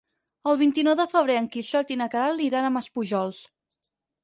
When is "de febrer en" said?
0.99-1.51